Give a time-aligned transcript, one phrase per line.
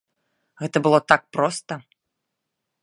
[0.61, 1.73] Гэта было так проста.